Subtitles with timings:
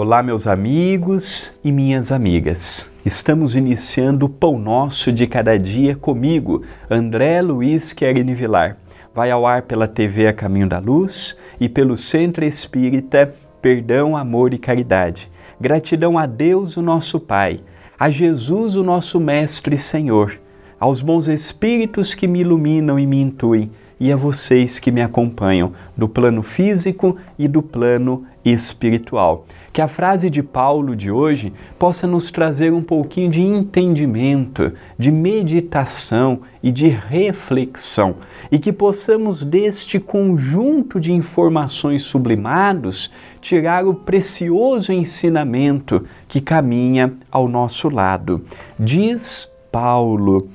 [0.00, 2.88] Olá, meus amigos e minhas amigas.
[3.04, 8.76] Estamos iniciando o Pão Nosso de Cada Dia comigo, André Luiz Querini Vilar.
[9.12, 14.54] Vai ao ar pela TV A Caminho da Luz e pelo Centro Espírita Perdão, Amor
[14.54, 15.28] e Caridade.
[15.60, 17.58] Gratidão a Deus, o nosso Pai,
[17.98, 20.40] a Jesus, o nosso Mestre e Senhor,
[20.78, 25.72] aos bons espíritos que me iluminam e me intuem e a vocês que me acompanham
[25.96, 29.44] do plano físico e do plano espiritual.
[29.72, 35.10] Que a frase de Paulo de hoje possa nos trazer um pouquinho de entendimento, de
[35.10, 38.16] meditação e de reflexão,
[38.50, 47.46] e que possamos deste conjunto de informações sublimados tirar o precioso ensinamento que caminha ao
[47.46, 48.42] nosso lado.
[48.78, 50.48] Diz Paulo: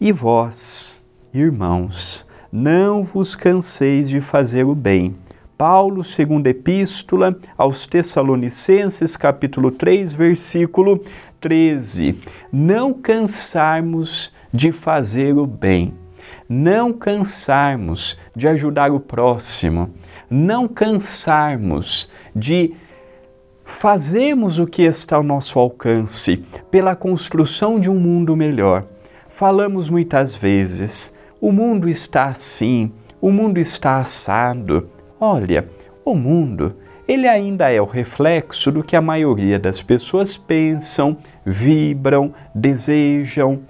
[0.00, 1.02] E vós,
[1.34, 2.11] irmãos,
[2.52, 5.16] não vos canseis de fazer o bem.
[5.56, 11.00] Paulo, segunda epístola aos Tessalonicenses, capítulo 3, versículo
[11.40, 12.18] 13.
[12.52, 15.94] Não cansarmos de fazer o bem,
[16.46, 19.88] não cansarmos de ajudar o próximo,
[20.28, 22.74] não cansarmos de
[23.64, 28.84] fazermos o que está ao nosso alcance pela construção de um mundo melhor.
[29.26, 34.88] Falamos muitas vezes, o mundo está assim, o mundo está assado.
[35.18, 35.68] Olha,
[36.04, 36.76] o mundo,
[37.08, 43.62] ele ainda é o reflexo do que a maioria das pessoas pensam, vibram, desejam.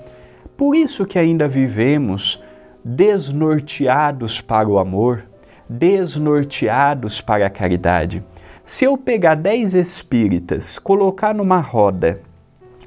[0.55, 2.45] Por isso que ainda vivemos
[2.85, 5.25] desnorteados para o amor,
[5.67, 8.23] desnorteados para a caridade.
[8.63, 12.21] Se eu pegar dez espíritas, colocar numa roda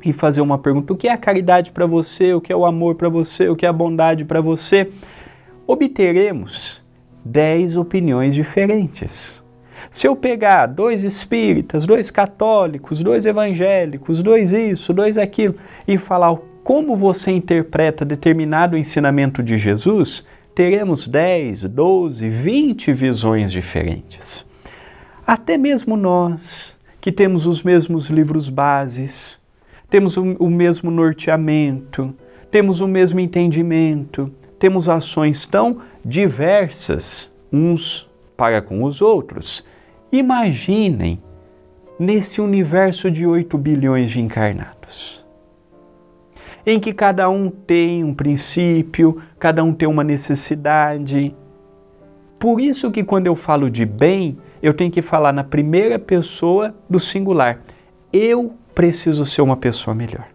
[0.06, 2.34] e fazer uma pergunta: o que é a caridade para você?
[2.34, 3.50] O que é o amor para você?
[3.50, 4.90] O que é a bondade para você?
[5.68, 6.86] Obteremos
[7.24, 9.44] dez opiniões diferentes.
[9.90, 15.56] Se eu pegar dois espíritas, dois católicos, dois evangélicos, dois isso, dois aquilo,
[15.88, 24.46] e falar como você interpreta determinado ensinamento de Jesus, teremos 10, 12, 20 visões diferentes.
[25.28, 29.40] Até mesmo nós, que temos os mesmos livros bases,
[29.90, 32.14] temos o mesmo norteamento,
[32.52, 39.64] temos o mesmo entendimento, temos ações tão diversas uns para com os outros.
[40.12, 41.22] Imaginem
[42.00, 45.26] nesse universo de 8 bilhões de encarnados,
[46.66, 51.36] em que cada um tem um princípio, cada um tem uma necessidade.
[52.40, 56.76] Por isso que quando eu falo de bem, eu tenho que falar na primeira pessoa
[56.90, 57.62] do singular.
[58.12, 60.28] Eu preciso ser uma pessoa melhor.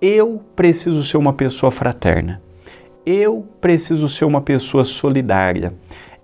[0.00, 2.40] Eu preciso ser uma pessoa fraterna.
[3.04, 5.74] Eu preciso ser uma pessoa solidária.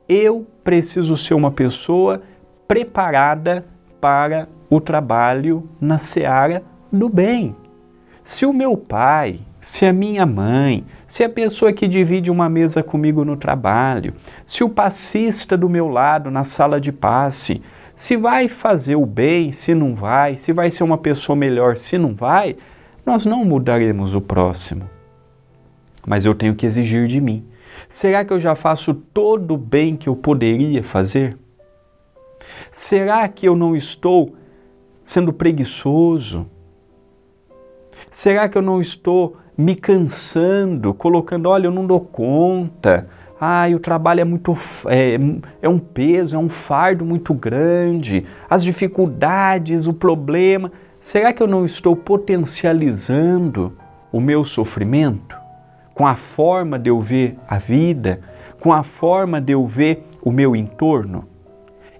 [0.08, 2.22] Eu preciso ser uma pessoa
[2.68, 3.66] preparada
[4.00, 6.62] para o trabalho na seara
[6.92, 7.54] do bem.
[8.22, 12.82] Se o meu pai, se a minha mãe, se a pessoa que divide uma mesa
[12.82, 14.12] comigo no trabalho,
[14.44, 17.62] se o passista do meu lado na sala de passe,
[17.98, 21.98] se vai fazer o bem, se não vai, se vai ser uma pessoa melhor, se
[21.98, 22.56] não vai,
[23.04, 24.88] nós não mudaremos o próximo.
[26.06, 27.44] Mas eu tenho que exigir de mim.
[27.88, 31.36] Será que eu já faço todo o bem que eu poderia fazer?
[32.70, 34.32] Será que eu não estou
[35.02, 36.48] sendo preguiçoso?
[38.08, 43.08] Será que eu não estou me cansando, colocando, olha, eu não dou conta,
[43.40, 44.52] Ai, o trabalho é muito
[44.88, 45.16] é,
[45.62, 50.72] é um peso, é um fardo muito grande, as dificuldades, o problema.
[50.98, 53.76] Será que eu não estou potencializando
[54.10, 55.36] o meu sofrimento
[55.94, 58.20] com a forma de eu ver a vida,
[58.58, 61.28] com a forma de eu ver o meu entorno?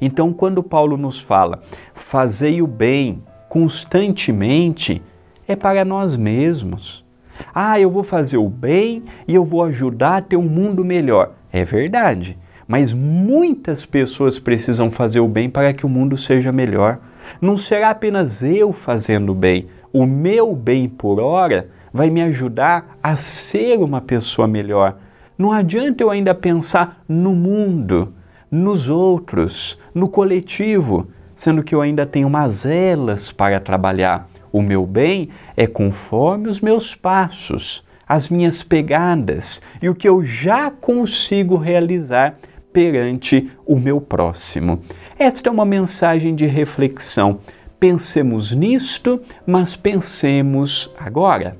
[0.01, 1.61] Então, quando Paulo nos fala,
[1.95, 5.01] fazei o bem constantemente,
[5.47, 7.07] é para nós mesmos
[7.55, 11.33] ah, eu vou fazer o bem e eu vou ajudar a ter um mundo melhor.
[11.53, 16.99] É verdade, mas muitas pessoas precisam fazer o bem para que o mundo seja melhor.
[17.41, 19.69] Não será apenas eu fazendo o bem.
[19.93, 24.99] O meu bem por hora vai me ajudar a ser uma pessoa melhor.
[25.39, 28.13] Não adianta eu ainda pensar no mundo,
[28.51, 34.29] nos outros, no coletivo, sendo que eu ainda tenho mazelas para trabalhar.
[34.53, 40.25] O meu bem é conforme os meus passos, as minhas pegadas e o que eu
[40.25, 42.39] já consigo realizar
[42.73, 44.81] perante o meu próximo.
[45.19, 47.41] Esta é uma mensagem de reflexão.
[47.79, 51.57] Pensemos nisto, mas pensemos agora.